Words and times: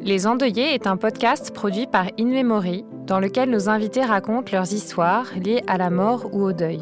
Les 0.00 0.28
Endeuillés 0.28 0.74
est 0.74 0.86
un 0.86 0.96
podcast 0.96 1.52
produit 1.52 1.86
par 1.86 2.06
In 2.18 2.26
Memory, 2.26 2.84
dans 3.06 3.18
lequel 3.18 3.50
nos 3.50 3.68
invités 3.68 4.04
racontent 4.04 4.52
leurs 4.52 4.72
histoires 4.72 5.26
liées 5.34 5.62
à 5.66 5.76
la 5.76 5.90
mort 5.90 6.28
ou 6.32 6.44
au 6.44 6.52
deuil. 6.52 6.80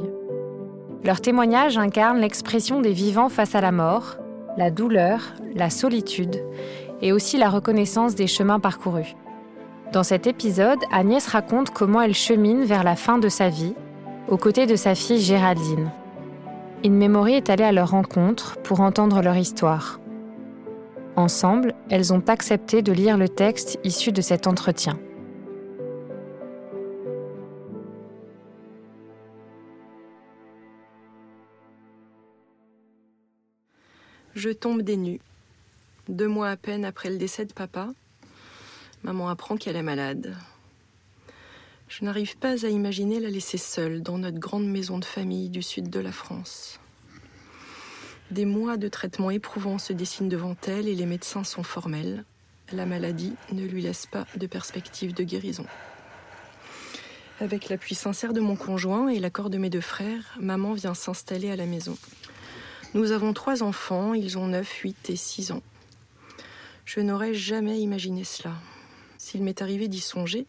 Leurs 1.03 1.23
témoignages 1.23 1.79
incarnent 1.79 2.21
l'expression 2.21 2.81
des 2.81 2.93
vivants 2.93 3.31
face 3.31 3.55
à 3.55 3.63
la 3.63 3.73
mort, 3.73 4.17
la 4.59 4.71
douleur, 4.71 5.33
la 5.55 5.71
solitude 5.71 6.43
et 7.01 7.13
aussi 7.13 7.39
la 7.39 7.49
reconnaissance 7.49 8.15
des 8.15 8.27
chemins 8.27 8.61
parcourus. 8.61 9.17
Dans 9.93 10.03
cet 10.03 10.27
épisode, 10.27 10.79
Agnès 10.93 11.27
raconte 11.27 11.71
comment 11.71 12.03
elle 12.03 12.15
chemine 12.15 12.65
vers 12.65 12.85
la 12.85 12.97
fin 12.97 13.19
de 13.19 13.29
sa 13.29 13.49
vie, 13.49 13.75
aux 14.29 14.37
côtés 14.37 14.67
de 14.67 14.77
sa 14.77 14.95
fille 14.95 15.21
Géraldine. 15.21 15.91
In 16.85 16.91
Memory 16.91 17.35
est 17.35 17.51
allée 17.51 17.65
à 17.65 17.73
leur 17.73 17.91
rencontre 17.91 18.59
pour 18.63 18.81
entendre 18.81 19.23
leur 19.23 19.37
histoire. 19.37 20.01
Ensemble, 21.17 21.75
elles 21.89 22.13
ont 22.13 22.23
accepté 22.29 22.83
de 22.83 22.93
lire 22.93 23.17
le 23.17 23.31
texte 23.31 23.79
issu 23.85 24.13
de 24.13 24.21
cet 24.21 24.47
entretien. 24.47 24.99
Je 34.35 34.51
tombe 34.51 34.83
des 34.83 34.99
nues. 34.99 35.21
Deux 36.11 36.29
mois 36.29 36.51
à 36.51 36.57
peine 36.57 36.85
après 36.85 37.09
le 37.09 37.17
décès 37.17 37.47
de 37.47 37.55
papa, 37.55 37.89
maman 39.03 39.31
apprend 39.31 39.57
qu'elle 39.57 39.77
est 39.77 39.83
malade. 39.83 40.37
Je 41.89 42.05
n'arrive 42.05 42.37
pas 42.37 42.67
à 42.67 42.69
imaginer 42.69 43.21
la 43.21 43.31
laisser 43.31 43.57
seule 43.57 44.03
dans 44.03 44.19
notre 44.19 44.39
grande 44.39 44.67
maison 44.67 44.99
de 44.99 45.05
famille 45.07 45.49
du 45.49 45.63
sud 45.63 45.89
de 45.89 46.01
la 46.01 46.13
France. 46.13 46.79
Des 48.33 48.45
mois 48.45 48.77
de 48.77 48.89
traitement 48.89 49.31
éprouvants 49.31 49.79
se 49.79 49.93
dessinent 49.93 50.29
devant 50.29 50.57
elle 50.67 50.89
et 50.89 50.97
les 50.97 51.07
médecins 51.07 51.45
sont 51.45 51.63
formels. 51.63 52.25
La 52.73 52.85
maladie 52.85 53.35
ne 53.53 53.65
lui 53.65 53.83
laisse 53.83 54.07
pas 54.07 54.27
de 54.37 54.49
perspective 54.49 55.15
de 55.15 55.23
guérison. 55.23 55.67
Avec 57.39 57.69
l'appui 57.69 57.95
sincère 57.95 58.33
de 58.33 58.41
mon 58.41 58.57
conjoint 58.57 59.09
et 59.09 59.21
l'accord 59.21 59.49
de 59.49 59.59
mes 59.59 59.71
deux 59.71 59.81
frères, 59.81 60.37
maman 60.41 60.73
vient 60.73 60.95
s'installer 60.95 61.53
à 61.53 61.57
la 61.57 61.67
maison. 61.67 61.97
Nous 62.95 63.13
avons 63.13 63.33
trois 63.33 63.63
enfants, 63.63 64.15
ils 64.15 64.39
ont 64.39 64.49
9, 64.49 64.69
8 64.69 65.11
et 65.11 65.17
6 65.17 65.53
ans. 65.53 65.63
Je 66.85 67.01
n'aurais 67.01 67.35
jamais 67.35 67.79
imaginé 67.79 68.25
cela. 68.25 68.55
S'il 69.19 69.45
m'est 69.45 69.63
arrivé 69.63 69.87
d'y 69.87 70.01
songer, 70.01 70.47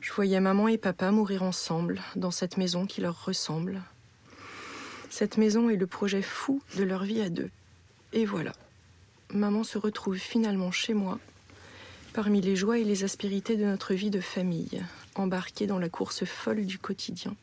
je 0.00 0.12
voyais 0.12 0.40
maman 0.40 0.68
et 0.68 0.78
papa 0.78 1.10
mourir 1.10 1.42
ensemble 1.42 2.00
dans 2.16 2.30
cette 2.30 2.56
maison 2.56 2.86
qui 2.86 3.02
leur 3.02 3.26
ressemble, 3.26 3.82
cette 5.18 5.36
maison 5.36 5.68
est 5.68 5.74
le 5.74 5.88
projet 5.88 6.22
fou 6.22 6.62
de 6.76 6.84
leur 6.84 7.02
vie 7.02 7.20
à 7.20 7.28
deux. 7.28 7.50
Et 8.12 8.24
voilà, 8.24 8.52
maman 9.34 9.64
se 9.64 9.76
retrouve 9.76 10.16
finalement 10.16 10.70
chez 10.70 10.94
moi, 10.94 11.18
parmi 12.12 12.40
les 12.40 12.54
joies 12.54 12.78
et 12.78 12.84
les 12.84 13.02
aspérités 13.02 13.56
de 13.56 13.64
notre 13.64 13.94
vie 13.94 14.10
de 14.10 14.20
famille, 14.20 14.80
embarquée 15.16 15.66
dans 15.66 15.80
la 15.80 15.88
course 15.88 16.24
folle 16.24 16.64
du 16.66 16.78
quotidien. 16.78 17.34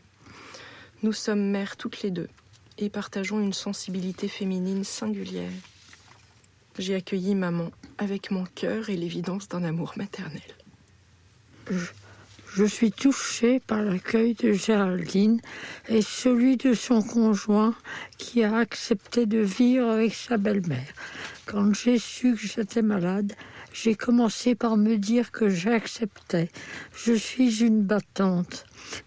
Nous 1.03 1.11
sommes 1.11 1.51
mères 1.51 1.75
toutes 1.75 2.01
les 2.01 2.11
deux 2.11 2.29
et 2.77 2.89
partageons 2.89 3.41
une 3.41 3.51
sensibilité 3.51 4.29
féminine 4.29 4.85
singulière. 4.85 5.51
J'ai 6.79 6.95
accueilli 6.95 7.35
maman 7.35 7.71
avec 7.97 8.31
mon 8.31 8.45
cœur 8.45 8.89
et 8.89 8.95
l'évidence 8.95 9.49
d'un 9.49 9.65
amour 9.65 9.95
maternel. 9.97 10.41
Suis 12.65 12.91
touchée 12.91 13.59
par 13.59 13.81
l'accueil 13.81 14.33
de 14.33 14.51
Géraldine 14.53 15.41
et 15.89 16.01
celui 16.01 16.57
de 16.57 16.73
son 16.73 17.01
conjoint 17.01 17.75
qui 18.17 18.43
a 18.43 18.57
accepté 18.57 19.25
de 19.25 19.39
vivre 19.39 19.89
avec 19.89 20.13
sa 20.13 20.38
belle-mère. 20.38 20.88
Quand 21.45 21.73
j'ai 21.73 21.99
su 21.99 22.33
que 22.35 22.47
j'étais 22.47 22.81
malade, 22.81 23.33
j'ai 23.73 23.95
commencé 23.95 24.55
par 24.55 24.77
me 24.77 24.97
dire 24.97 25.31
que 25.31 25.49
j'acceptais. 25.49 26.49
Je 26.95 27.13
suis 27.13 27.61
une 27.61 27.83
battante. 27.83 28.66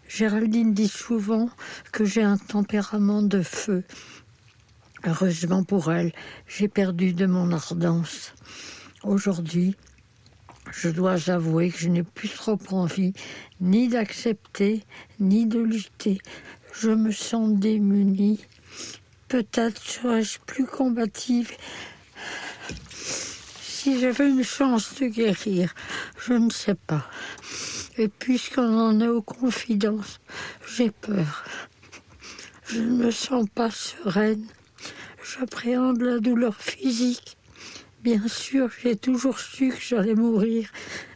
Géraldine 0.08 0.74
dit 0.74 0.88
souvent 0.88 1.48
que 1.90 2.04
j'ai 2.04 2.22
un 2.22 2.36
tempérament 2.36 3.22
de 3.22 3.42
feu. 3.42 3.82
Heureusement 5.06 5.64
pour 5.64 5.90
elle, 5.90 6.12
j'ai 6.46 6.68
perdu 6.68 7.12
de 7.12 7.24
mon 7.26 7.50
ardence. 7.52 8.34
Aujourd'hui, 9.04 9.74
je 10.72 10.88
dois 10.88 11.30
avouer 11.30 11.70
que 11.70 11.78
je 11.78 11.88
n'ai 11.88 12.02
plus 12.02 12.28
trop 12.28 12.58
envie 12.70 13.12
ni 13.60 13.88
d'accepter, 13.88 14.84
ni 15.20 15.46
de 15.46 15.58
lutter. 15.58 16.20
Je 16.72 16.90
me 16.90 17.10
sens 17.10 17.58
démunie. 17.58 18.40
Peut-être 19.28 19.82
serais-je 19.82 20.38
plus 20.46 20.66
combative 20.66 21.52
si 23.60 24.00
j'avais 24.00 24.28
une 24.28 24.44
chance 24.44 24.94
de 25.00 25.06
guérir. 25.06 25.74
Je 26.18 26.34
ne 26.34 26.50
sais 26.50 26.74
pas. 26.74 27.08
Et 27.96 28.08
puisqu'on 28.08 28.78
en 28.78 29.00
est 29.00 29.08
aux 29.08 29.22
confidences, 29.22 30.20
j'ai 30.76 30.90
peur. 30.90 31.44
Je 32.66 32.80
ne 32.80 33.04
me 33.04 33.10
sens 33.10 33.46
pas 33.54 33.70
sereine. 33.70 34.46
J'appréhende 35.24 36.00
la 36.02 36.18
douleur 36.18 36.54
physique 36.56 37.37
Bien 38.02 38.28
sûr, 38.28 38.70
j'ai 38.80 38.94
toujours 38.94 39.40
su 39.40 39.70
que 39.70 39.80
j'allais 39.80 40.14
mourir, 40.14 40.70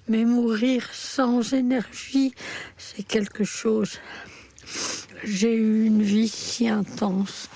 mais 0.08 0.24
mourir 0.24 0.88
sans 0.92 1.52
énergie, 1.52 2.34
c'est 2.76 3.04
quelque 3.04 3.44
chose. 3.44 4.00
J'ai 5.22 5.54
eu 5.54 5.84
une 5.84 6.02
vie 6.02 6.26
si 6.26 6.68
intense, 6.68 7.48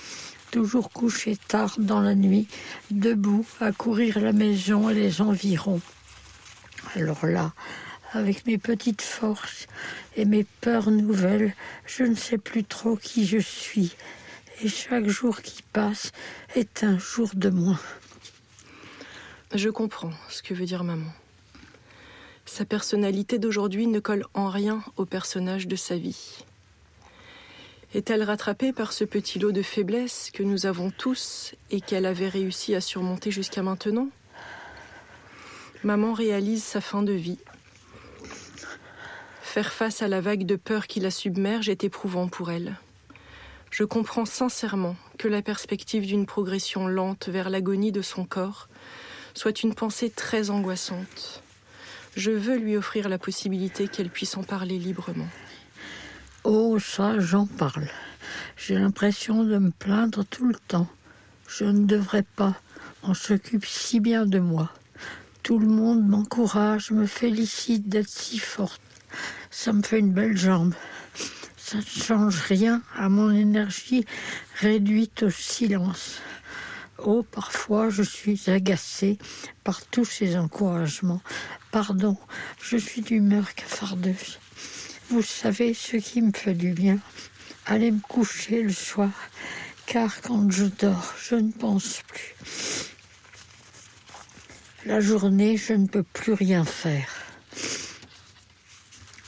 toujours 0.49 0.91
couché 0.91 1.35
tard 1.35 1.75
dans 1.77 1.99
la 1.99 2.15
nuit, 2.15 2.47
debout 2.89 3.45
à 3.59 3.73
courir 3.73 4.17
la 4.21 4.31
maison 4.31 4.89
et 4.89 4.93
les 4.93 5.21
environs. 5.21 5.81
Alors 6.95 7.25
là, 7.25 7.51
avec 8.13 8.45
mes 8.45 8.57
petites 8.57 9.01
forces 9.01 9.67
et 10.15 10.23
mes 10.23 10.45
peurs 10.61 10.89
nouvelles, 10.89 11.53
je 11.85 12.03
ne 12.03 12.15
sais 12.15 12.37
plus 12.37 12.63
trop 12.63 12.95
qui 12.95 13.27
je 13.27 13.39
suis. 13.39 13.93
Et 14.61 14.69
chaque 14.69 15.07
jour 15.07 15.41
qui 15.41 15.63
passe 15.73 16.13
est 16.55 16.85
un 16.85 16.97
jour 16.97 17.29
de 17.33 17.49
moins. 17.49 17.79
Je 19.55 19.69
comprends 19.69 20.11
ce 20.27 20.43
que 20.43 20.53
veut 20.53 20.65
dire 20.65 20.83
maman. 20.83 21.11
Sa 22.45 22.65
personnalité 22.65 23.39
d'aujourd'hui 23.39 23.87
ne 23.87 24.01
colle 24.01 24.25
en 24.33 24.49
rien 24.49 24.83
au 24.97 25.05
personnage 25.05 25.67
de 25.67 25.77
sa 25.77 25.95
vie. 25.95 26.43
Est-elle 27.93 28.23
rattrapée 28.23 28.73
par 28.73 28.91
ce 28.91 29.05
petit 29.05 29.39
lot 29.39 29.53
de 29.53 29.61
faiblesses 29.61 30.31
que 30.33 30.43
nous 30.43 30.65
avons 30.65 30.91
tous 30.91 31.55
et 31.71 31.79
qu'elle 31.79 32.05
avait 32.05 32.27
réussi 32.27 32.75
à 32.75 32.81
surmonter 32.81 33.31
jusqu'à 33.31 33.63
maintenant? 33.63 34.09
Maman 35.85 36.11
réalise 36.11 36.63
sa 36.63 36.81
fin 36.81 37.01
de 37.01 37.13
vie. 37.13 37.39
Faire 39.41 39.71
face 39.71 40.01
à 40.01 40.09
la 40.09 40.19
vague 40.19 40.45
de 40.45 40.57
peur 40.57 40.87
qui 40.87 40.99
la 40.99 41.11
submerge 41.11 41.69
est 41.69 41.85
éprouvant 41.85 42.27
pour 42.27 42.51
elle. 42.51 42.75
Je 43.71 43.85
comprends 43.85 44.25
sincèrement 44.25 44.97
que 45.17 45.29
la 45.29 45.41
perspective 45.41 46.05
d'une 46.05 46.25
progression 46.25 46.87
lente 46.87 47.29
vers 47.29 47.49
l'agonie 47.49 47.93
de 47.93 48.01
son 48.01 48.25
corps 48.25 48.67
soit 49.37 49.63
une 49.63 49.75
pensée 49.75 50.09
très 50.09 50.49
angoissante. 50.49 51.43
Je 52.15 52.31
veux 52.31 52.57
lui 52.57 52.75
offrir 52.75 53.07
la 53.07 53.19
possibilité 53.19 53.87
qu'elle 53.87 54.09
puisse 54.09 54.35
en 54.35 54.43
parler 54.43 54.79
librement. 54.79 55.27
Oh, 56.43 56.79
ça, 56.79 57.19
j'en 57.19 57.45
parle. 57.45 57.87
J'ai 58.57 58.75
l'impression 58.75 59.43
de 59.43 59.57
me 59.59 59.69
plaindre 59.69 60.25
tout 60.25 60.47
le 60.47 60.55
temps. 60.67 60.87
Je 61.47 61.65
ne 61.65 61.85
devrais 61.85 62.23
pas. 62.23 62.55
On 63.03 63.13
s'occupe 63.13 63.65
si 63.65 63.99
bien 63.99 64.25
de 64.25 64.39
moi. 64.39 64.71
Tout 65.43 65.59
le 65.59 65.67
monde 65.67 66.05
m'encourage, 66.07 66.91
me 66.91 67.05
félicite 67.05 67.87
d'être 67.87 68.09
si 68.09 68.39
forte. 68.39 68.81
Ça 69.51 69.71
me 69.71 69.83
fait 69.83 69.99
une 69.99 70.11
belle 70.11 70.35
jambe. 70.35 70.73
Ça 71.57 71.77
ne 71.77 71.83
change 71.83 72.41
rien 72.41 72.81
à 72.95 73.07
mon 73.07 73.29
énergie 73.29 74.05
réduite 74.59 75.23
au 75.23 75.29
silence. 75.29 76.19
Oh, 76.99 77.23
parfois 77.23 77.89
je 77.89 78.01
suis 78.01 78.49
agacée 78.49 79.17
par 79.63 79.85
tous 79.85 80.05
ces 80.05 80.35
encouragements. 80.35 81.21
Pardon, 81.71 82.17
je 82.61 82.77
suis 82.77 83.01
d'humeur 83.01 83.53
cafardeuse. 83.53 84.39
Vous 85.09 85.21
savez 85.21 85.73
ce 85.73 85.97
qui 85.97 86.21
me 86.21 86.31
fait 86.33 86.55
du 86.55 86.71
bien 86.71 86.99
Aller 87.65 87.91
me 87.91 87.99
coucher 87.99 88.63
le 88.63 88.73
soir, 88.73 89.11
car 89.85 90.21
quand 90.21 90.49
je 90.49 90.65
dors, 90.65 91.13
je 91.21 91.35
ne 91.35 91.51
pense 91.51 92.01
plus. 92.07 92.35
La 94.85 94.99
journée, 95.01 95.57
je 95.57 95.73
ne 95.73 95.87
peux 95.87 96.03
plus 96.03 96.33
rien 96.33 96.63
faire. 96.63 97.09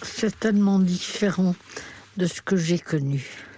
C'est 0.01 0.39
tellement 0.39 0.79
différent 0.79 1.55
de 2.17 2.25
ce 2.25 2.41
que 2.41 2.55
j'ai 2.55 2.79
connu. 2.79 3.48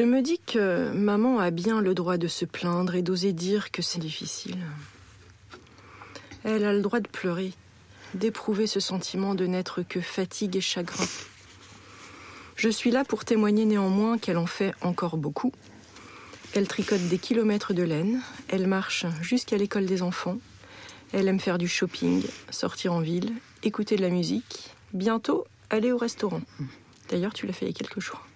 Je 0.00 0.06
me 0.06 0.22
dis 0.22 0.38
que 0.38 0.90
maman 0.92 1.40
a 1.40 1.50
bien 1.50 1.82
le 1.82 1.92
droit 1.92 2.16
de 2.16 2.26
se 2.26 2.46
plaindre 2.46 2.94
et 2.94 3.02
d'oser 3.02 3.34
dire 3.34 3.70
que 3.70 3.82
c'est 3.82 3.98
difficile. 3.98 4.56
Elle 6.42 6.64
a 6.64 6.72
le 6.72 6.80
droit 6.80 7.00
de 7.00 7.08
pleurer, 7.08 7.52
d'éprouver 8.14 8.66
ce 8.66 8.80
sentiment 8.80 9.34
de 9.34 9.44
n'être 9.44 9.82
que 9.82 10.00
fatigue 10.00 10.56
et 10.56 10.62
chagrin. 10.62 11.04
Je 12.56 12.70
suis 12.70 12.90
là 12.90 13.04
pour 13.04 13.26
témoigner 13.26 13.66
néanmoins 13.66 14.16
qu'elle 14.16 14.38
en 14.38 14.46
fait 14.46 14.72
encore 14.80 15.18
beaucoup. 15.18 15.52
Elle 16.54 16.66
tricote 16.66 17.06
des 17.08 17.18
kilomètres 17.18 17.74
de 17.74 17.82
laine, 17.82 18.22
elle 18.48 18.68
marche 18.68 19.04
jusqu'à 19.20 19.58
l'école 19.58 19.84
des 19.84 20.00
enfants, 20.00 20.38
Elle 21.12 21.28
aime 21.28 21.40
faire 21.40 21.58
du 21.58 21.68
shopping, 21.68 22.24
sortir 22.48 22.94
en 22.94 23.02
ville, 23.02 23.34
écouter 23.62 23.96
de 23.96 24.02
la 24.02 24.08
musique, 24.08 24.70
bientôt 24.94 25.44
aller 25.68 25.92
au 25.92 25.98
restaurant. 25.98 26.40
D'ailleurs, 27.10 27.34
tu 27.34 27.46
l'as 27.46 27.52
fait 27.52 27.66
il 27.66 27.68
y 27.68 27.72
a 27.72 27.74
quelques 27.74 28.00
jours. 28.00 28.29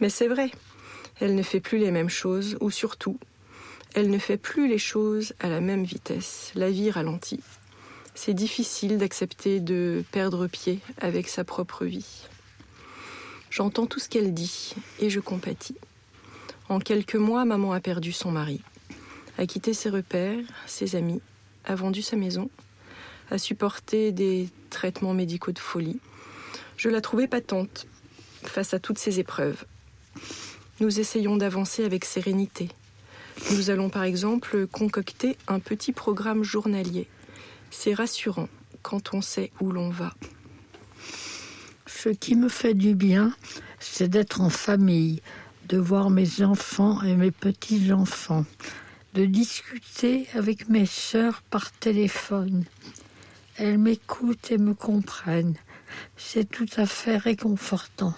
Mais 0.00 0.10
c'est 0.10 0.28
vrai, 0.28 0.50
elle 1.20 1.34
ne 1.34 1.42
fait 1.42 1.60
plus 1.60 1.78
les 1.78 1.90
mêmes 1.90 2.10
choses, 2.10 2.56
ou 2.60 2.70
surtout, 2.70 3.18
elle 3.94 4.10
ne 4.10 4.18
fait 4.18 4.36
plus 4.36 4.68
les 4.68 4.78
choses 4.78 5.32
à 5.40 5.48
la 5.48 5.60
même 5.60 5.84
vitesse. 5.84 6.52
La 6.54 6.70
vie 6.70 6.90
ralentit. 6.90 7.42
C'est 8.14 8.34
difficile 8.34 8.98
d'accepter 8.98 9.60
de 9.60 10.04
perdre 10.12 10.46
pied 10.46 10.80
avec 10.98 11.28
sa 11.28 11.44
propre 11.44 11.84
vie. 11.84 12.26
J'entends 13.50 13.86
tout 13.86 14.00
ce 14.00 14.08
qu'elle 14.08 14.34
dit 14.34 14.74
et 14.98 15.08
je 15.08 15.20
compatis. 15.20 15.76
En 16.68 16.78
quelques 16.78 17.16
mois, 17.16 17.44
maman 17.44 17.72
a 17.72 17.80
perdu 17.80 18.12
son 18.12 18.30
mari, 18.30 18.60
a 19.38 19.46
quitté 19.46 19.72
ses 19.72 19.88
repères, 19.88 20.44
ses 20.66 20.96
amis, 20.96 21.22
a 21.64 21.74
vendu 21.74 22.02
sa 22.02 22.16
maison, 22.16 22.50
a 23.30 23.38
supporté 23.38 24.12
des 24.12 24.48
traitements 24.68 25.14
médicaux 25.14 25.52
de 25.52 25.58
folie. 25.58 26.00
Je 26.76 26.88
la 26.88 27.00
trouvais 27.00 27.28
patente 27.28 27.86
face 28.42 28.74
à 28.74 28.78
toutes 28.78 28.98
ces 28.98 29.20
épreuves. 29.20 29.64
Nous 30.80 31.00
essayons 31.00 31.36
d'avancer 31.36 31.84
avec 31.84 32.04
sérénité. 32.04 32.68
Nous 33.52 33.70
allons 33.70 33.90
par 33.90 34.04
exemple 34.04 34.66
concocter 34.66 35.36
un 35.46 35.58
petit 35.58 35.92
programme 35.92 36.42
journalier. 36.42 37.08
C'est 37.70 37.94
rassurant 37.94 38.48
quand 38.82 39.14
on 39.14 39.20
sait 39.20 39.52
où 39.60 39.70
l'on 39.70 39.90
va. 39.90 40.14
Ce 41.86 42.08
qui 42.08 42.34
me 42.34 42.48
fait 42.48 42.74
du 42.74 42.94
bien, 42.94 43.34
c'est 43.80 44.08
d'être 44.08 44.40
en 44.40 44.50
famille, 44.50 45.22
de 45.68 45.78
voir 45.78 46.10
mes 46.10 46.42
enfants 46.42 47.02
et 47.02 47.14
mes 47.14 47.30
petits-enfants, 47.30 48.44
de 49.14 49.24
discuter 49.24 50.26
avec 50.34 50.68
mes 50.68 50.86
sœurs 50.86 51.42
par 51.42 51.72
téléphone. 51.72 52.64
Elles 53.56 53.78
m'écoutent 53.78 54.50
et 54.50 54.58
me 54.58 54.74
comprennent. 54.74 55.56
C'est 56.16 56.48
tout 56.48 56.68
à 56.76 56.86
fait 56.86 57.16
réconfortant. 57.16 58.14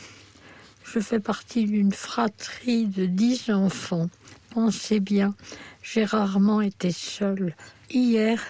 Je 0.90 1.00
fais 1.00 1.20
partie 1.20 1.66
d'une 1.66 1.92
fratrie 1.92 2.86
de 2.86 3.04
dix 3.04 3.50
enfants. 3.50 4.08
Pensez 4.50 5.00
bien, 5.00 5.34
j'ai 5.82 6.04
rarement 6.04 6.62
été 6.62 6.92
seule. 6.92 7.54
Hier, 7.90 8.40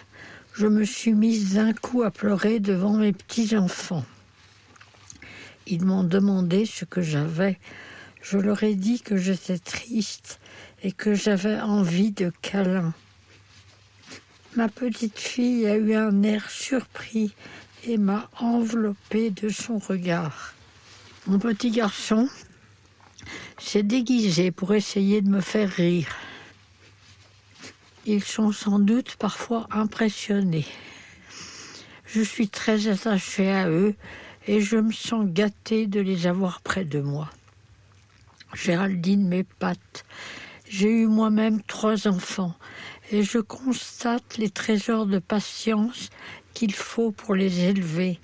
je 0.54 0.68
me 0.68 0.84
suis 0.84 1.14
mise 1.14 1.54
d'un 1.54 1.72
coup 1.72 2.04
à 2.04 2.12
pleurer 2.12 2.60
devant 2.60 2.92
mes 2.92 3.12
petits-enfants. 3.12 4.04
Ils 5.66 5.84
m'ont 5.84 6.04
demandé 6.04 6.64
ce 6.64 6.84
que 6.84 7.02
j'avais. 7.02 7.58
Je 8.22 8.38
leur 8.38 8.62
ai 8.62 8.76
dit 8.76 9.00
que 9.00 9.16
j'étais 9.16 9.58
triste 9.58 10.38
et 10.84 10.92
que 10.92 11.14
j'avais 11.14 11.60
envie 11.60 12.12
de 12.12 12.32
câlins. 12.40 12.94
Ma 14.54 14.68
petite 14.68 15.18
fille 15.18 15.66
a 15.66 15.74
eu 15.74 15.94
un 15.94 16.22
air 16.22 16.48
surpris 16.50 17.34
et 17.84 17.98
m'a 17.98 18.30
enveloppé 18.38 19.30
de 19.30 19.48
son 19.48 19.78
regard. 19.78 20.54
Mon 21.28 21.38
petit 21.38 21.70
garçon 21.70 22.26
s'est 23.58 23.82
déguisé 23.82 24.50
pour 24.50 24.72
essayer 24.72 25.20
de 25.20 25.28
me 25.28 25.42
faire 25.42 25.68
rire. 25.68 26.16
Ils 28.06 28.24
sont 28.24 28.50
sans 28.50 28.78
doute 28.78 29.16
parfois 29.16 29.66
impressionnés. 29.70 30.64
Je 32.06 32.22
suis 32.22 32.48
très 32.48 32.88
attachée 32.88 33.52
à 33.52 33.68
eux 33.68 33.94
et 34.46 34.62
je 34.62 34.78
me 34.78 34.90
sens 34.90 35.26
gâtée 35.26 35.86
de 35.86 36.00
les 36.00 36.26
avoir 36.26 36.62
près 36.62 36.86
de 36.86 37.00
moi. 37.00 37.28
Géraldine 38.54 39.28
m'épate. 39.28 40.06
J'ai 40.66 40.88
eu 40.90 41.06
moi-même 41.06 41.60
trois 41.60 42.08
enfants 42.08 42.54
et 43.12 43.22
je 43.22 43.38
constate 43.38 44.38
les 44.38 44.48
trésors 44.48 45.04
de 45.04 45.18
patience 45.18 46.08
qu'il 46.54 46.72
faut 46.72 47.10
pour 47.10 47.34
les 47.34 47.64
élever. 47.64 48.18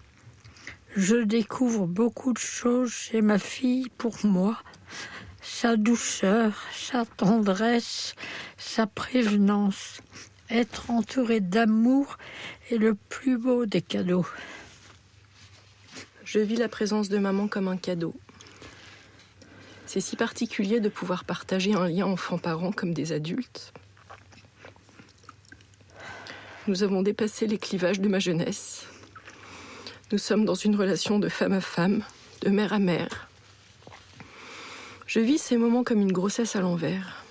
Je 0.96 1.16
découvre 1.16 1.86
beaucoup 1.86 2.32
de 2.32 2.38
choses 2.38 2.92
chez 2.92 3.20
ma 3.20 3.40
fille 3.40 3.88
pour 3.98 4.14
moi, 4.24 4.56
sa 5.42 5.76
douceur, 5.76 6.62
sa 6.72 7.04
tendresse, 7.04 8.14
sa 8.56 8.86
prévenance. 8.86 10.00
Être 10.50 10.90
entouré 10.92 11.40
d'amour 11.40 12.16
est 12.70 12.76
le 12.76 12.94
plus 12.94 13.38
beau 13.38 13.66
des 13.66 13.82
cadeaux. 13.82 14.26
Je 16.24 16.38
vis 16.38 16.56
la 16.56 16.68
présence 16.68 17.08
de 17.08 17.18
maman 17.18 17.48
comme 17.48 17.66
un 17.66 17.76
cadeau. 17.76 18.14
C'est 19.86 20.00
si 20.00 20.14
particulier 20.14 20.78
de 20.78 20.88
pouvoir 20.88 21.24
partager 21.24 21.74
un 21.74 21.88
lien 21.88 22.06
enfant-parent 22.06 22.70
comme 22.70 22.94
des 22.94 23.10
adultes. 23.10 23.72
Nous 26.68 26.84
avons 26.84 27.02
dépassé 27.02 27.48
les 27.48 27.58
clivages 27.58 28.00
de 28.00 28.08
ma 28.08 28.20
jeunesse. 28.20 28.86
Nous 30.12 30.18
sommes 30.18 30.44
dans 30.44 30.54
une 30.54 30.76
relation 30.76 31.18
de 31.18 31.30
femme 31.30 31.54
à 31.54 31.62
femme, 31.62 32.02
de 32.42 32.50
mère 32.50 32.74
à 32.74 32.78
mère. 32.78 33.26
Je 35.06 35.18
vis 35.18 35.38
ces 35.38 35.56
moments 35.56 35.82
comme 35.82 36.02
une 36.02 36.12
grossesse 36.12 36.56
à 36.56 36.60
l'envers. 36.60 37.24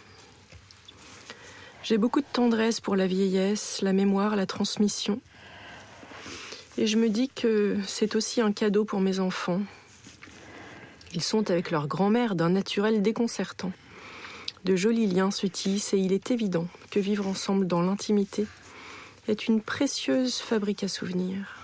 J'ai 1.84 2.00
beaucoup 2.00 2.22
de 2.22 2.26
tendresse 2.34 2.82
pour 2.82 2.96
la 2.96 3.06
vieillesse, 3.06 3.82
la 3.84 3.94
mémoire, 3.94 4.36
la 4.36 4.48
transmission. 4.48 5.22
Et 6.80 6.88
je 6.88 6.98
me 6.98 7.10
dis 7.10 7.30
que 7.30 7.78
c'est 7.86 8.16
aussi 8.16 8.42
un 8.42 8.52
cadeau 8.52 8.86
pour 8.86 9.02
mes 9.02 9.20
enfants. 9.20 9.62
Ils 11.14 11.22
sont 11.22 11.52
avec 11.52 11.70
leur 11.70 11.88
grand-mère 11.88 12.34
d'un 12.34 12.50
naturel 12.50 13.04
déconcertant. 13.04 13.72
De 14.66 14.76
jolis 14.76 15.06
liens 15.08 15.30
se 15.30 15.46
tissent 15.46 15.94
et 15.94 16.00
il 16.00 16.12
est 16.12 16.32
évident 16.32 16.68
que 16.90 17.00
vivre 17.00 17.28
ensemble 17.28 17.68
dans 17.68 17.84
l'intimité 17.84 18.48
est 19.28 19.48
une 19.48 19.62
précieuse 19.62 20.38
fabrique 20.38 20.84
à 20.84 20.88
souvenirs. 20.88 21.63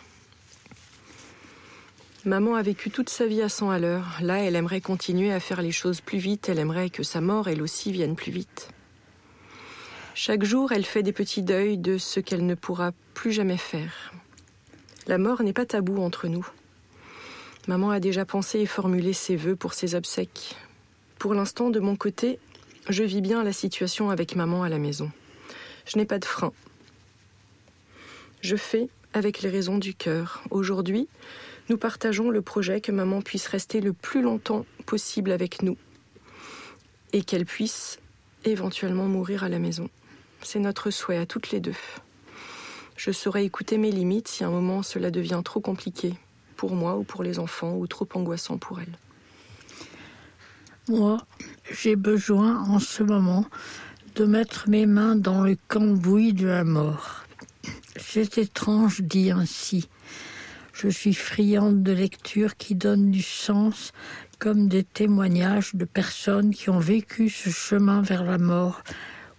Maman 2.25 2.55
a 2.55 2.61
vécu 2.61 2.89
toute 2.89 3.09
sa 3.09 3.25
vie 3.25 3.41
à 3.41 3.47
100 3.47 3.69
à 3.69 3.79
l'heure. 3.79 4.17
Là, 4.21 4.39
elle 4.39 4.57
aimerait 4.57 4.81
continuer 4.81 5.31
à 5.31 5.39
faire 5.39 5.61
les 5.61 5.71
choses 5.71 6.01
plus 6.01 6.17
vite. 6.17 6.49
Elle 6.49 6.59
aimerait 6.59 6.89
que 6.89 7.01
sa 7.01 7.21
mort, 7.21 7.47
elle 7.47 7.61
aussi, 7.61 7.93
vienne 7.93 8.17
plus 8.17 8.33
vite. 8.33 8.69
Chaque 10.15 10.43
jour, 10.43 10.73
elle 10.73 10.85
fait 10.85 11.01
des 11.01 11.13
petits 11.13 11.43
deuils 11.43 11.77
de 11.77 11.97
ce 11.97 12.19
qu'elle 12.19 12.45
ne 12.45 12.55
pourra 12.55 12.91
plus 13.13 13.31
jamais 13.31 13.55
faire. 13.55 14.11
La 15.07 15.17
mort 15.17 15.41
n'est 15.43 15.53
pas 15.53 15.65
tabou 15.65 16.03
entre 16.03 16.27
nous. 16.27 16.45
Maman 17.69 17.89
a 17.89 18.01
déjà 18.01 18.25
pensé 18.25 18.59
et 18.59 18.65
formulé 18.65 19.13
ses 19.13 19.37
vœux 19.37 19.55
pour 19.55 19.73
ses 19.73 19.95
obsèques. 19.95 20.57
Pour 21.19 21.33
l'instant, 21.33 21.69
de 21.69 21.79
mon 21.79 21.95
côté, 21.95 22.37
je 22.89 23.03
vis 23.03 23.21
bien 23.21 23.45
la 23.45 23.53
situation 23.53 24.09
avec 24.09 24.35
maman 24.35 24.63
à 24.63 24.69
la 24.69 24.77
maison. 24.77 25.09
Je 25.85 25.97
n'ai 25.97 26.05
pas 26.05 26.19
de 26.19 26.25
frein. 26.25 26.51
Je 28.41 28.57
fais 28.57 28.89
avec 29.13 29.41
les 29.41 29.49
raisons 29.49 29.77
du 29.77 29.93
cœur. 29.93 30.43
Aujourd'hui, 30.51 31.07
nous 31.69 31.77
partageons 31.77 32.31
le 32.31 32.41
projet 32.41 32.81
que 32.81 32.91
maman 32.91 33.21
puisse 33.21 33.47
rester 33.47 33.79
le 33.79 33.93
plus 33.93 34.21
longtemps 34.21 34.65
possible 34.85 35.31
avec 35.31 35.61
nous 35.61 35.77
et 37.13 37.21
qu'elle 37.23 37.45
puisse 37.45 37.99
éventuellement 38.43 39.05
mourir 39.05 39.43
à 39.43 39.49
la 39.49 39.59
maison. 39.59 39.89
C'est 40.41 40.59
notre 40.59 40.89
souhait 40.89 41.17
à 41.17 41.25
toutes 41.25 41.51
les 41.51 41.59
deux. 41.59 41.75
Je 42.95 43.11
saurais 43.11 43.45
écouter 43.45 43.77
mes 43.77 43.91
limites 43.91 44.27
si 44.27 44.43
à 44.43 44.47
un 44.47 44.51
moment 44.51 44.83
cela 44.83 45.11
devient 45.11 45.41
trop 45.45 45.59
compliqué 45.59 46.13
pour 46.55 46.75
moi 46.75 46.97
ou 46.97 47.03
pour 47.03 47.23
les 47.23 47.39
enfants 47.39 47.75
ou 47.75 47.87
trop 47.87 48.07
angoissant 48.13 48.57
pour 48.57 48.79
elles. 48.79 48.97
Moi, 50.87 51.19
j'ai 51.71 51.95
besoin 51.95 52.63
en 52.63 52.79
ce 52.79 53.03
moment 53.03 53.45
de 54.15 54.25
mettre 54.25 54.69
mes 54.69 54.85
mains 54.85 55.15
dans 55.15 55.41
le 55.43 55.55
cambouis 55.67 56.33
de 56.33 56.47
la 56.47 56.63
mort. 56.63 57.25
C'est 57.95 58.37
étrange 58.39 59.01
dit 59.01 59.31
ainsi. 59.31 59.87
Je 60.81 60.87
suis 60.87 61.13
friande 61.13 61.83
de 61.83 61.91
lectures 61.91 62.55
qui 62.55 62.73
donnent 62.73 63.11
du 63.11 63.21
sens 63.21 63.91
comme 64.39 64.69
des 64.69 64.85
témoignages 64.85 65.75
de 65.75 65.83
personnes 65.83 66.55
qui 66.55 66.69
ont 66.69 66.79
vécu 66.79 67.29
ce 67.29 67.49
chemin 67.49 68.01
vers 68.01 68.23
la 68.23 68.37
mort 68.37 68.81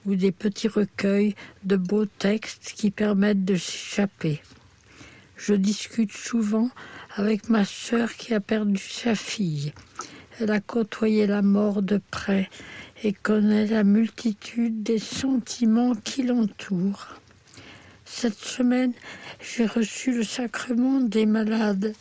ou 0.05 0.17
des 0.17 0.33
petits 0.33 0.69
recueils 0.69 1.35
de 1.65 1.77
beaux 1.77 2.05
textes 2.05 2.75
qui 2.77 2.91
permettent 2.91 3.47
de 3.47 3.57
s'échapper. 3.57 4.43
Je 5.39 5.55
discute 5.55 6.13
souvent 6.13 6.69
avec 7.17 7.49
ma 7.49 7.65
sœur 7.65 8.13
qui 8.17 8.35
a 8.35 8.41
perdu 8.41 8.77
sa 8.77 9.15
fille. 9.15 9.73
Elle 10.39 10.51
a 10.51 10.61
côtoyé 10.61 11.27
la 11.27 11.41
mort 11.41 11.81
de 11.81 12.03
près 12.11 12.51
et 13.03 13.15
connaît 13.15 13.67
la 13.67 13.83
multitude 13.83 14.83
des 14.83 14.99
sentiments 14.99 15.95
qui 15.95 16.23
l'entourent. 16.23 17.15
Cette 18.13 18.39
semaine, 18.39 18.93
j'ai 19.41 19.67
reçu 19.67 20.13
le 20.13 20.25
sacrement 20.25 21.01
des 21.01 21.27
malades. 21.27 21.95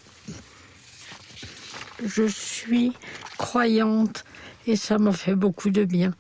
Je 2.04 2.28
suis 2.28 2.94
croyante 3.38 4.26
et 4.68 4.76
ça 4.76 4.98
m'a 4.98 5.14
fait 5.14 5.36
beaucoup 5.36 5.70
de 5.70 5.86
bien 5.86 6.14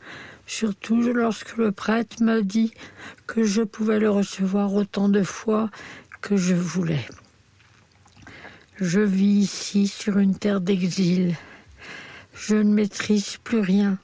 surtout 0.50 1.02
lorsque 1.14 1.58
le 1.58 1.72
prêtre 1.72 2.24
m'a 2.24 2.42
dit 2.42 2.74
que 3.28 3.44
je 3.44 3.62
pouvais 3.62 4.00
le 4.00 4.10
recevoir 4.10 4.74
autant 4.74 5.08
de 5.08 5.22
fois 5.22 5.70
que 6.22 6.38
je 6.38 6.56
voulais. 6.56 7.06
Je 8.78 9.00
vis 9.00 9.44
ici 9.44 9.88
sur 9.88 10.18
une 10.18 10.36
terre 10.36 10.60
d'exil. 10.60 11.36
Je 12.34 12.56
ne 12.56 12.74
maîtrise 12.74 13.38
plus 13.44 13.60
rien 13.60 14.00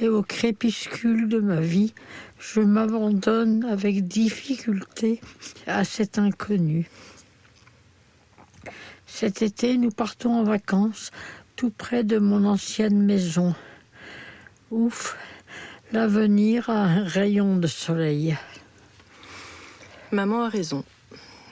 et 0.00 0.08
au 0.08 0.22
crépuscule 0.22 1.28
de 1.28 1.40
ma 1.40 1.60
vie, 1.60 1.92
Je 2.40 2.60
m'abandonne 2.60 3.64
avec 3.64 4.08
difficulté 4.08 5.20
à 5.66 5.84
cet 5.84 6.18
inconnu. 6.18 6.88
Cet 9.06 9.42
été, 9.42 9.76
nous 9.76 9.90
partons 9.90 10.32
en 10.32 10.42
vacances 10.42 11.10
tout 11.54 11.68
près 11.68 12.02
de 12.02 12.18
mon 12.18 12.46
ancienne 12.46 13.02
maison. 13.02 13.54
Ouf, 14.70 15.18
l'avenir 15.92 16.70
a 16.70 16.82
un 16.82 17.04
rayon 17.04 17.56
de 17.56 17.66
soleil. 17.66 18.38
Maman 20.10 20.44
a 20.44 20.48
raison. 20.48 20.82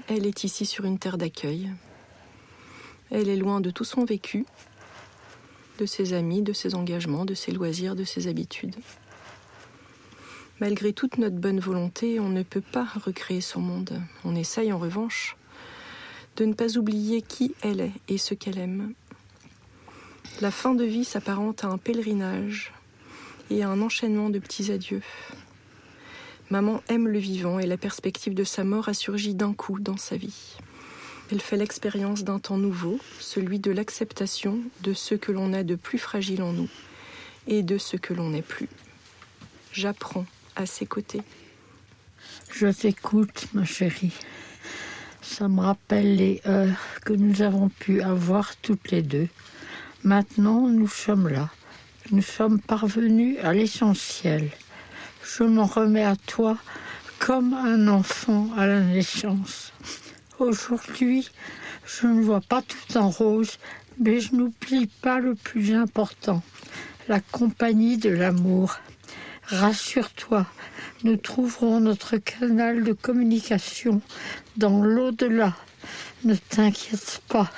Elle 0.08 0.24
est 0.24 0.42
ici 0.42 0.64
sur 0.64 0.86
une 0.86 0.98
terre 0.98 1.18
d'accueil. 1.18 1.70
Elle 3.10 3.28
est 3.28 3.36
loin 3.36 3.60
de 3.60 3.70
tout 3.70 3.84
son 3.84 4.06
vécu, 4.06 4.46
de 5.78 5.84
ses 5.84 6.14
amis, 6.14 6.40
de 6.40 6.54
ses 6.54 6.74
engagements, 6.74 7.26
de 7.26 7.34
ses 7.34 7.52
loisirs, 7.52 7.94
de 7.94 8.04
ses 8.04 8.26
habitudes. 8.26 8.76
Malgré 10.60 10.92
toute 10.92 11.18
notre 11.18 11.36
bonne 11.36 11.60
volonté, 11.60 12.18
on 12.18 12.30
ne 12.30 12.42
peut 12.42 12.60
pas 12.60 12.84
recréer 13.04 13.40
son 13.40 13.60
monde. 13.60 14.02
On 14.24 14.34
essaye 14.34 14.72
en 14.72 14.78
revanche 14.78 15.36
de 16.36 16.44
ne 16.44 16.54
pas 16.54 16.76
oublier 16.76 17.22
qui 17.22 17.54
elle 17.62 17.80
est 17.80 17.92
et 18.08 18.18
ce 18.18 18.34
qu'elle 18.34 18.58
aime. 18.58 18.92
La 20.40 20.50
fin 20.50 20.74
de 20.74 20.84
vie 20.84 21.04
s'apparente 21.04 21.62
à 21.62 21.68
un 21.68 21.78
pèlerinage 21.78 22.72
et 23.50 23.62
à 23.62 23.68
un 23.68 23.80
enchaînement 23.80 24.30
de 24.30 24.40
petits 24.40 24.72
adieux. 24.72 25.02
Maman 26.50 26.82
aime 26.88 27.06
le 27.06 27.18
vivant 27.20 27.60
et 27.60 27.66
la 27.66 27.76
perspective 27.76 28.34
de 28.34 28.44
sa 28.44 28.64
mort 28.64 28.88
a 28.88 28.94
surgi 28.94 29.34
d'un 29.34 29.52
coup 29.52 29.78
dans 29.78 29.96
sa 29.96 30.16
vie. 30.16 30.56
Elle 31.30 31.40
fait 31.40 31.56
l'expérience 31.56 32.24
d'un 32.24 32.40
temps 32.40 32.58
nouveau, 32.58 32.98
celui 33.20 33.60
de 33.60 33.70
l'acceptation 33.70 34.58
de 34.82 34.92
ce 34.92 35.14
que 35.14 35.30
l'on 35.30 35.52
a 35.52 35.62
de 35.62 35.76
plus 35.76 35.98
fragile 35.98 36.42
en 36.42 36.52
nous 36.52 36.70
et 37.46 37.62
de 37.62 37.78
ce 37.78 37.96
que 37.96 38.12
l'on 38.12 38.30
n'est 38.30 38.42
plus. 38.42 38.68
J'apprends 39.72 40.24
à. 40.58 40.64
Je 42.50 42.66
t'écoute, 42.66 43.46
ma 43.54 43.64
chérie. 43.64 44.12
Ça 45.22 45.46
me 45.46 45.60
rappelle 45.60 46.16
les 46.16 46.42
heures 46.46 46.80
que 47.04 47.12
nous 47.12 47.42
avons 47.42 47.68
pu 47.68 48.02
avoir 48.02 48.56
toutes 48.56 48.90
les 48.90 49.02
deux. 49.02 49.28
Maintenant, 50.02 50.66
nous 50.66 50.88
sommes 50.88 51.28
là. 51.28 51.50
Nous 52.10 52.22
sommes 52.22 52.60
parvenus 52.60 53.38
à 53.44 53.52
l'essentiel. 53.52 54.50
Je 55.22 55.44
m'en 55.44 55.66
remets 55.66 56.04
à 56.04 56.16
toi 56.16 56.56
comme 57.20 57.54
un 57.54 57.86
enfant 57.86 58.48
à 58.56 58.66
la 58.66 58.80
naissance. 58.80 59.72
Aujourd'hui, 60.40 61.28
je 61.86 62.08
ne 62.08 62.22
vois 62.22 62.40
pas 62.40 62.62
tout 62.62 62.96
en 62.96 63.10
rose, 63.10 63.58
mais 64.00 64.18
je 64.18 64.34
n'oublie 64.34 64.88
pas 65.02 65.20
le 65.20 65.36
plus 65.36 65.74
important, 65.74 66.42
la 67.06 67.20
compagnie 67.20 67.96
de 67.96 68.10
l'amour. 68.10 68.76
Rassure-toi, 69.48 70.44
nous 71.04 71.16
trouverons 71.16 71.80
notre 71.80 72.18
canal 72.18 72.84
de 72.84 72.92
communication 72.92 74.02
dans 74.58 74.82
l'au-delà. 74.82 75.56
Ne 76.24 76.34
t'inquiète 76.34 77.22
pas. 77.28 77.50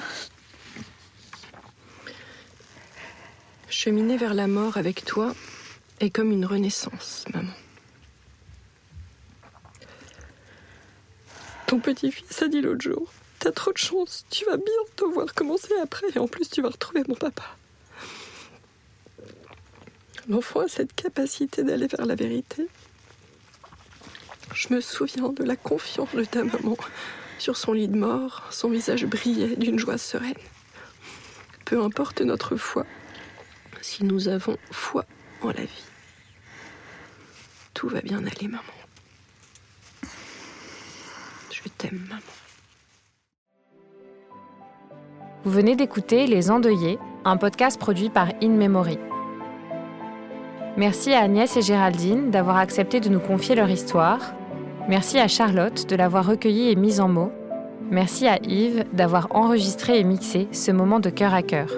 Cheminer 3.68 4.16
vers 4.16 4.34
la 4.34 4.46
mort 4.46 4.76
avec 4.76 5.04
toi 5.04 5.34
est 5.98 6.10
comme 6.10 6.30
une 6.30 6.46
renaissance, 6.46 7.24
maman. 7.34 7.52
Ton 11.66 11.80
petit-fils 11.80 12.40
a 12.42 12.48
dit 12.48 12.60
l'autre 12.60 12.82
jour 12.82 13.12
T'as 13.40 13.50
trop 13.50 13.72
de 13.72 13.78
chance, 13.78 14.26
tu 14.30 14.44
vas 14.44 14.58
bientôt 14.58 15.10
voir 15.10 15.34
commencer 15.34 15.74
après, 15.82 16.06
et 16.14 16.18
en 16.20 16.28
plus 16.28 16.50
tu 16.50 16.62
vas 16.62 16.68
retrouver 16.68 17.02
mon 17.08 17.16
papa. 17.16 17.56
L'enfant 20.30 20.60
a 20.60 20.68
cette 20.68 20.94
capacité 20.94 21.64
d'aller 21.64 21.88
vers 21.88 22.06
la 22.06 22.14
vérité. 22.14 22.68
Je 24.54 24.72
me 24.72 24.80
souviens 24.80 25.30
de 25.30 25.42
la 25.42 25.56
confiance 25.56 26.14
de 26.14 26.22
ta 26.22 26.44
maman 26.44 26.76
sur 27.38 27.56
son 27.56 27.72
lit 27.72 27.88
de 27.88 27.96
mort, 27.96 28.44
son 28.50 28.70
visage 28.70 29.06
brillait 29.06 29.56
d'une 29.56 29.76
joie 29.76 29.98
sereine. 29.98 30.34
Peu 31.64 31.82
importe 31.82 32.20
notre 32.20 32.54
foi, 32.54 32.86
si 33.80 34.04
nous 34.04 34.28
avons 34.28 34.56
foi 34.70 35.04
en 35.42 35.48
la 35.48 35.64
vie, 35.64 35.84
tout 37.74 37.88
va 37.88 38.00
bien 38.00 38.18
aller, 38.18 38.46
maman. 38.46 38.62
Je 41.50 41.68
t'aime, 41.76 42.06
maman. 42.08 42.22
Vous 45.42 45.50
venez 45.50 45.74
d'écouter 45.74 46.28
Les 46.28 46.52
Endeuillés, 46.52 47.00
un 47.24 47.36
podcast 47.36 47.80
produit 47.80 48.10
par 48.10 48.28
In 48.40 48.50
Memory. 48.50 49.09
Merci 50.80 51.12
à 51.12 51.20
Agnès 51.20 51.58
et 51.58 51.60
Géraldine 51.60 52.30
d'avoir 52.30 52.56
accepté 52.56 53.00
de 53.00 53.10
nous 53.10 53.20
confier 53.20 53.54
leur 53.54 53.68
histoire. 53.68 54.32
Merci 54.88 55.18
à 55.18 55.28
Charlotte 55.28 55.86
de 55.86 55.94
l'avoir 55.94 56.24
recueillie 56.24 56.70
et 56.70 56.74
mise 56.74 57.00
en 57.00 57.08
mots. 57.08 57.30
Merci 57.90 58.26
à 58.26 58.38
Yves 58.48 58.86
d'avoir 58.94 59.28
enregistré 59.28 60.00
et 60.00 60.04
mixé 60.04 60.48
ce 60.52 60.70
moment 60.70 60.98
de 60.98 61.10
cœur 61.10 61.34
à 61.34 61.42
cœur. 61.42 61.68